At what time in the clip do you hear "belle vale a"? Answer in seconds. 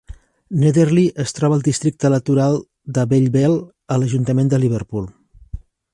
3.13-3.99